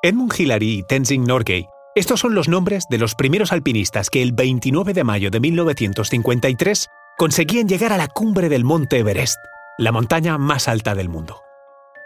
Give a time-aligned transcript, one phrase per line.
[0.00, 4.30] Edmund Hillary y Tenzing Norgay, estos son los nombres de los primeros alpinistas que el
[4.30, 6.86] 29 de mayo de 1953
[7.16, 9.38] conseguían llegar a la cumbre del monte Everest,
[9.76, 11.40] la montaña más alta del mundo.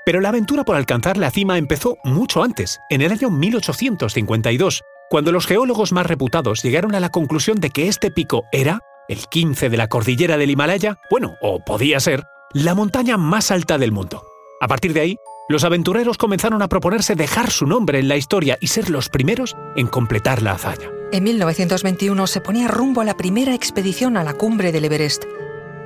[0.07, 4.81] Pero la aventura por alcanzar la cima empezó mucho antes, en el año 1852,
[5.11, 9.27] cuando los geólogos más reputados llegaron a la conclusión de que este pico era, el
[9.27, 12.25] 15 de la cordillera del Himalaya, bueno, o podía ser,
[12.55, 14.23] la montaña más alta del mundo.
[14.63, 15.19] A partir de ahí,
[15.53, 19.57] los aventureros comenzaron a proponerse dejar su nombre en la historia y ser los primeros
[19.77, 20.91] en completar la hazaña.
[21.13, 25.25] En 1921 se ponía rumbo a la primera expedición a la cumbre del Everest.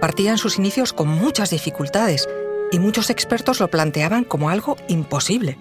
[0.01, 2.29] Partía en sus inicios con muchas dificultades
[2.71, 5.59] y muchos expertos lo planteaban como algo imposible.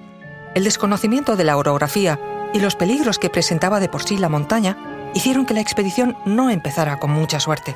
[0.53, 2.19] El desconocimiento de la orografía
[2.53, 6.49] y los peligros que presentaba de por sí la montaña hicieron que la expedición no
[6.49, 7.75] empezara con mucha suerte.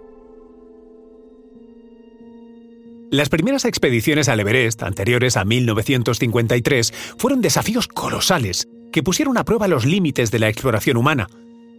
[3.11, 9.67] Las primeras expediciones al Everest, anteriores a 1953, fueron desafíos colosales que pusieron a prueba
[9.67, 11.27] los límites de la exploración humana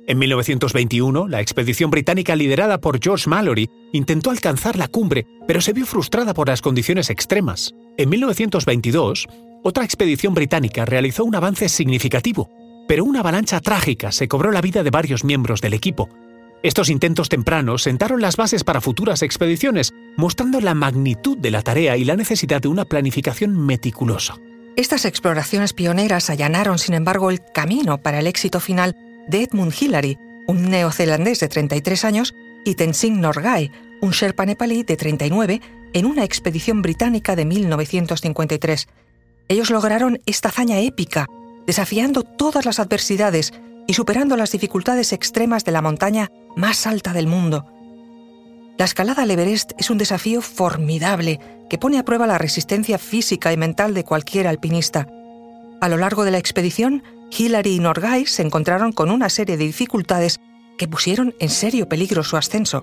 [0.09, 5.73] en 1921, la expedición británica liderada por George Mallory intentó alcanzar la cumbre, pero se
[5.73, 7.73] vio frustrada por las condiciones extremas.
[7.97, 9.29] En 1922,
[9.63, 12.51] otra expedición británica realizó un avance significativo,
[12.89, 16.09] pero una avalancha trágica se cobró la vida de varios miembros del equipo.
[16.65, 21.97] Estos intentos tempranos sentaron las bases para futuras expediciones, mostrando la magnitud de la tarea
[21.97, 24.39] y la necesidad de una planificación meticulosa.
[24.77, 28.97] Estas exploraciones pioneras allanaron, sin embargo, el camino para el éxito final
[29.29, 33.71] de Edmund Hillary, un neozelandés de 33 años, y Tenzing Norgay,
[34.01, 35.61] un Sherpa nepalí de 39,
[35.93, 38.89] en una expedición británica de 1953.
[39.49, 41.27] Ellos lograron esta hazaña épica,
[41.67, 43.53] desafiando todas las adversidades
[43.87, 47.67] y superando las dificultades extremas de la montaña más alta del mundo.
[48.79, 51.39] La escalada al Everest es un desafío formidable
[51.69, 55.09] que pone a prueba la resistencia física y mental de cualquier alpinista.
[55.81, 57.03] A lo largo de la expedición,
[57.37, 60.39] Hillary y Norgay se encontraron con una serie de dificultades
[60.79, 62.83] que pusieron en serio peligro su ascenso.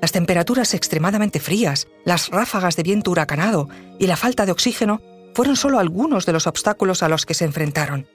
[0.00, 5.00] Las temperaturas extremadamente frías, las ráfagas de viento huracanado y la falta de oxígeno
[5.34, 8.06] fueron solo algunos de los obstáculos a los que se enfrentaron.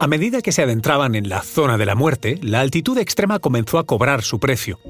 [0.00, 3.78] A medida que se adentraban en la zona de la muerte, la altitud extrema comenzó
[3.78, 4.80] a cobrar su precio.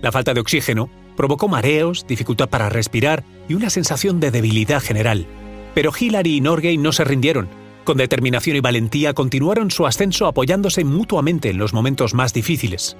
[0.00, 5.26] La falta de oxígeno provocó mareos, dificultad para respirar y una sensación de debilidad general.
[5.74, 7.46] Pero Hillary y Norgay no se rindieron
[7.84, 12.96] con determinación y valentía continuaron su ascenso apoyándose mutuamente en los momentos más difíciles.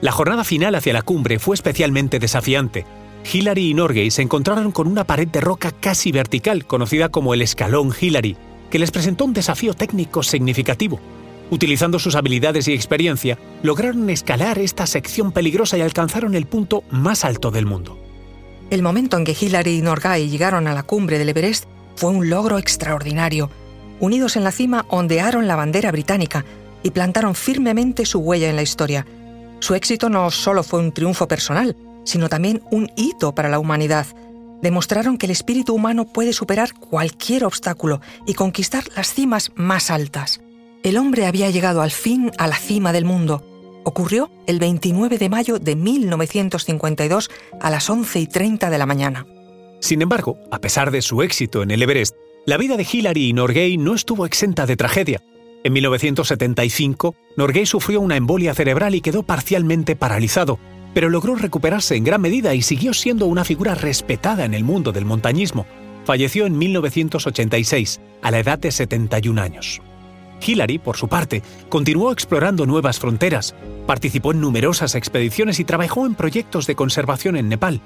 [0.00, 2.86] La jornada final hacia la cumbre fue especialmente desafiante.
[3.32, 7.42] Hillary y Norgay se encontraron con una pared de roca casi vertical, conocida como el
[7.42, 8.36] escalón Hillary,
[8.68, 10.98] que les presentó un desafío técnico significativo.
[11.50, 17.24] Utilizando sus habilidades y experiencia, lograron escalar esta sección peligrosa y alcanzaron el punto más
[17.24, 17.98] alto del mundo.
[18.70, 21.64] El momento en que Hillary y Norgay llegaron a la cumbre del Everest
[21.96, 23.50] fue un logro extraordinario
[24.00, 26.44] unidos en la cima, ondearon la bandera británica
[26.82, 29.06] y plantaron firmemente su huella en la historia.
[29.60, 34.06] Su éxito no solo fue un triunfo personal, sino también un hito para la humanidad.
[34.62, 40.40] Demostraron que el espíritu humano puede superar cualquier obstáculo y conquistar las cimas más altas.
[40.82, 43.44] El hombre había llegado al fin a la cima del mundo.
[43.84, 47.30] Ocurrió el 29 de mayo de 1952
[47.60, 49.26] a las 11 y 30 de la mañana.
[49.80, 53.32] Sin embargo, a pesar de su éxito en el Everest, la vida de Hillary y
[53.34, 55.22] Norgay no estuvo exenta de tragedia.
[55.64, 60.58] En 1975, Norgay sufrió una embolia cerebral y quedó parcialmente paralizado,
[60.94, 64.92] pero logró recuperarse en gran medida y siguió siendo una figura respetada en el mundo
[64.92, 65.66] del montañismo.
[66.06, 69.82] Falleció en 1986, a la edad de 71 años.
[70.44, 73.54] Hillary, por su parte, continuó explorando nuevas fronteras,
[73.86, 77.80] participó en numerosas expediciones y trabajó en proyectos de conservación en Nepal.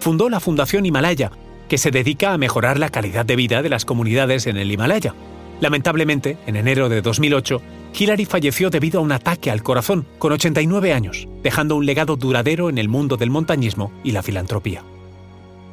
[0.00, 1.30] Fundó la Fundación Himalaya,
[1.68, 5.14] que se dedica a mejorar la calidad de vida de las comunidades en el Himalaya.
[5.60, 7.60] Lamentablemente, en enero de 2008,
[7.98, 12.70] Hillary falleció debido a un ataque al corazón con 89 años, dejando un legado duradero
[12.70, 14.82] en el mundo del montañismo y la filantropía.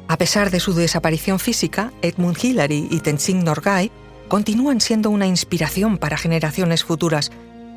[0.08, 3.90] A pesar de su desaparición física, Edmund Hillary y Tenzing Norgay
[4.28, 7.32] continúan siendo una inspiración para generaciones futuras.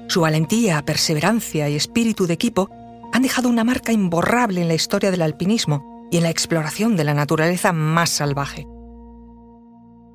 [0.07, 2.69] Su valentía, perseverancia y espíritu de equipo
[3.13, 7.05] han dejado una marca imborrable en la historia del alpinismo y en la exploración de
[7.05, 8.67] la naturaleza más salvaje.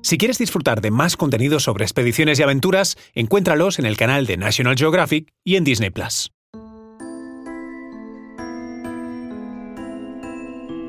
[0.03, 4.37] Si quieres disfrutar de más contenido sobre expediciones y aventuras, encuéntralos en el canal de
[4.37, 6.31] National Geographic y en Disney Plus.